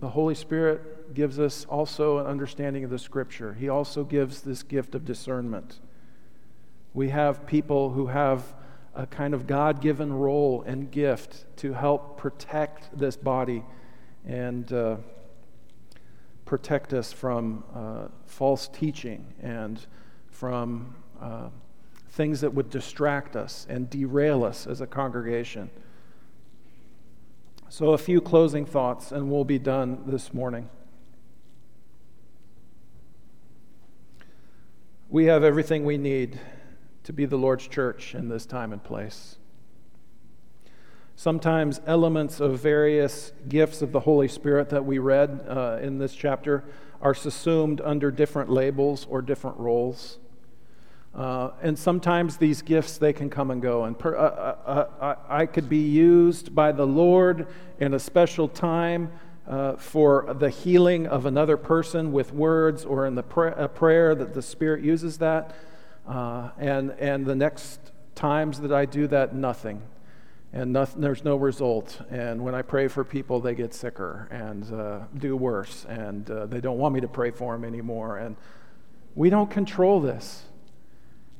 [0.00, 3.54] the Holy Spirit gives us also an understanding of the Scripture.
[3.54, 5.80] He also gives this gift of discernment.
[6.94, 8.54] We have people who have
[8.94, 13.62] a kind of God given role and gift to help protect this body
[14.26, 14.72] and.
[14.72, 14.96] Uh,
[16.46, 19.84] protect us from uh, false teaching and
[20.30, 21.48] from uh,
[22.10, 25.68] things that would distract us and derail us as a congregation.
[27.68, 30.70] So, a few closing thoughts, and we'll be done this morning.
[35.08, 36.40] We have everything we need
[37.04, 39.36] to be the Lord's church in this time and place.
[41.18, 46.14] Sometimes elements of various gifts of the Holy Spirit that we read uh, in this
[46.14, 46.62] chapter
[47.00, 50.18] are subsumed under different labels or different roles.
[51.14, 53.84] Uh, and sometimes these gifts they can come and go.
[53.84, 57.46] And per, uh, uh, uh i could be used by the lord
[57.80, 59.10] in a special time
[59.48, 64.14] uh, for the healing of another person with words or in the pr- a prayer
[64.14, 65.56] that the spirit uses that.
[66.06, 67.80] And, and the next
[68.14, 69.80] times that i do that nothing
[70.56, 72.00] and there's no result.
[72.10, 76.46] And when I pray for people, they get sicker and uh, do worse, and uh,
[76.46, 78.16] they don't want me to pray for them anymore.
[78.16, 78.36] And
[79.14, 80.44] we don't control this.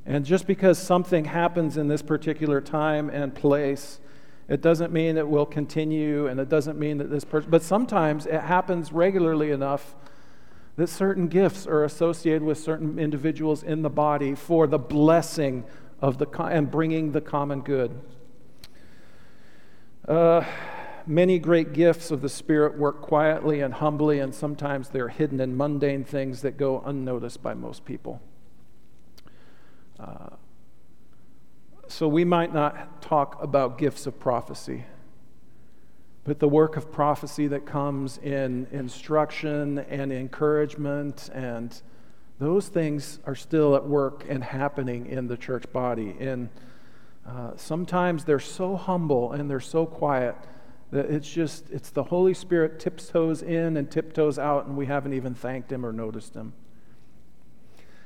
[0.05, 3.99] And just because something happens in this particular time and place,
[4.47, 8.27] it doesn't mean it will continue, and it doesn't mean that this person, but sometimes
[8.27, 9.95] it happens regularly enough
[10.75, 15.63] that certain gifts are associated with certain individuals in the body for the blessing
[16.01, 17.99] of the and bringing the common good.
[20.07, 20.41] Uh,
[21.05, 25.57] many great gifts of the Spirit work quietly and humbly, and sometimes they're hidden in
[25.57, 28.21] mundane things that go unnoticed by most people.
[29.99, 30.29] Uh,
[31.87, 34.85] so we might not talk about gifts of prophecy,
[36.23, 41.81] but the work of prophecy that comes in instruction and encouragement and
[42.39, 46.15] those things are still at work and happening in the church body.
[46.19, 46.49] In
[47.27, 50.35] uh, sometimes they're so humble and they're so quiet
[50.91, 55.13] that it's just, it's the Holy Spirit tiptoes in and tiptoes out, and we haven't
[55.13, 56.53] even thanked Him or noticed Him.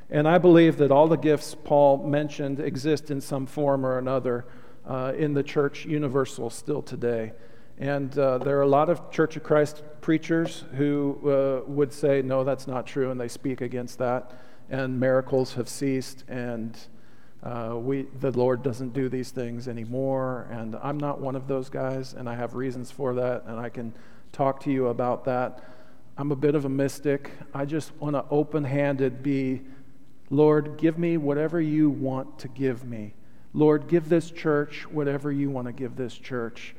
[0.10, 4.46] And I believe that all the gifts Paul mentioned exist in some form or another
[4.86, 7.34] uh, in the church universal still today.
[7.78, 12.22] And uh, there are a lot of Church of Christ preachers who uh, would say,
[12.22, 14.32] no, that's not true, and they speak against that.
[14.70, 16.78] And miracles have ceased, and
[17.44, 21.70] uh, we, the Lord doesn't do these things anymore, and I'm not one of those
[21.70, 23.94] guys, and I have reasons for that, and I can
[24.32, 25.64] talk to you about that.
[26.18, 27.32] I'm a bit of a mystic.
[27.52, 29.62] I just want to open handed be,
[30.30, 33.16] Lord, give me whatever you want to give me.
[33.54, 36.76] Lord, give this church whatever you want to give this church.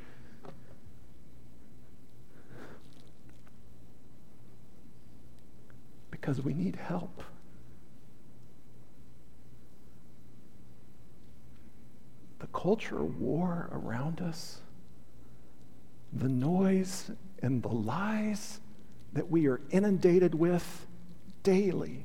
[6.13, 7.25] Because we need help.
[12.43, 14.61] the culture war around us,
[16.13, 17.11] the noise
[17.43, 18.61] and the lies
[19.13, 20.87] that we are inundated with
[21.43, 22.05] daily.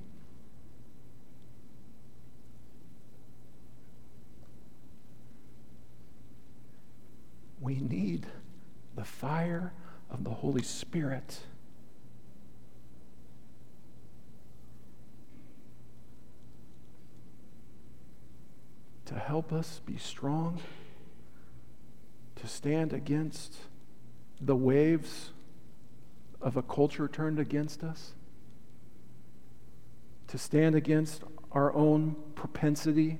[7.62, 8.26] We need
[8.96, 9.74] the fire
[10.10, 11.40] of the Holy Spirit.
[19.08, 20.60] To help us be strong,
[22.36, 23.56] to stand against
[24.40, 25.32] the waves
[26.42, 28.14] of a culture turned against us,
[30.28, 33.18] to stand against our own propensity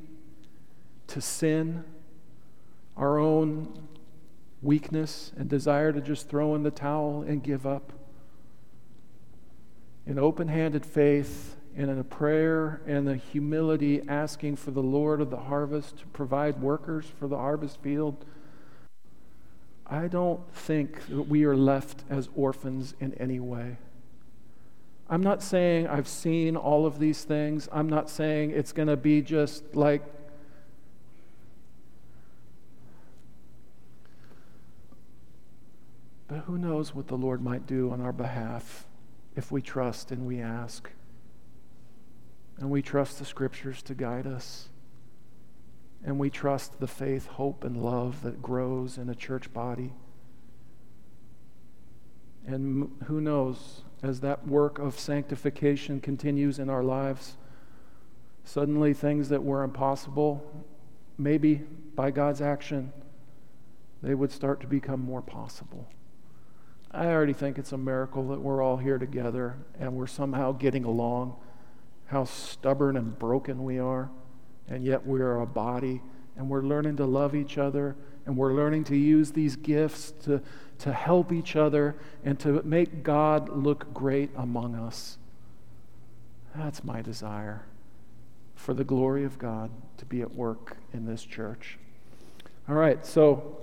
[1.08, 1.84] to sin,
[2.96, 3.88] our own
[4.62, 7.94] weakness and desire to just throw in the towel and give up.
[10.06, 15.22] In open handed faith, and in a prayer and a humility asking for the Lord
[15.22, 18.26] of the harvest to provide workers for the harvest field,
[19.86, 23.78] I don't think that we are left as orphans in any way.
[25.08, 27.70] I'm not saying I've seen all of these things.
[27.72, 30.02] I'm not saying it's going to be just like
[36.28, 38.86] But who knows what the Lord might do on our behalf
[39.38, 40.92] if we trust and we ask.
[42.60, 44.70] And we trust the scriptures to guide us.
[46.04, 49.94] And we trust the faith, hope, and love that grows in a church body.
[52.46, 57.36] And who knows, as that work of sanctification continues in our lives,
[58.44, 60.66] suddenly things that were impossible,
[61.18, 61.56] maybe
[61.96, 62.94] by God's action,
[64.02, 65.88] they would start to become more possible.
[66.92, 70.86] I already think it's a miracle that we're all here together and we're somehow getting
[70.86, 71.36] along
[72.08, 74.10] how stubborn and broken we are,
[74.68, 76.02] and yet we are a body,
[76.36, 77.96] and we're learning to love each other,
[78.26, 80.42] and we're learning to use these gifts to,
[80.80, 85.18] to help each other and to make God look great among us.
[86.56, 87.66] That's my desire
[88.56, 91.78] for the glory of God to be at work in this church.
[92.68, 93.58] All right, so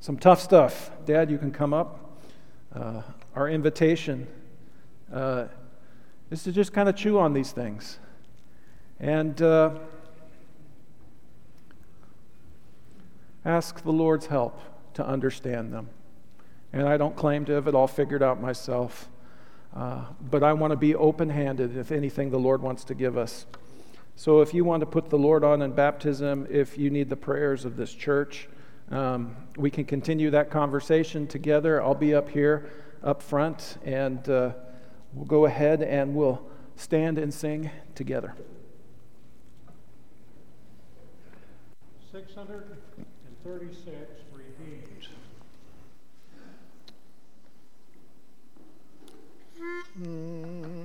[0.00, 0.90] some tough stuff.
[1.04, 2.20] Dad, you can come up.
[2.74, 3.02] Uh,
[3.34, 4.26] our invitation.
[5.12, 5.46] Uh,
[6.30, 7.98] is to just kind of chew on these things
[9.00, 9.70] And uh,
[13.44, 14.60] ask the Lord's help
[14.94, 15.88] to understand them.
[16.72, 19.08] And I don't claim to have it all figured out myself,
[19.74, 23.16] uh, but I want to be open handed if anything the Lord wants to give
[23.16, 23.46] us.
[24.16, 27.16] So if you want to put the Lord on in baptism, if you need the
[27.16, 28.48] prayers of this church,
[28.90, 31.80] um, we can continue that conversation together.
[31.80, 32.68] I'll be up here,
[33.04, 34.52] up front, and uh,
[35.12, 36.42] we'll go ahead and we'll
[36.76, 38.34] stand and sing together.
[42.12, 43.94] 636
[44.32, 45.08] redeemed.
[49.94, 50.77] Hmm.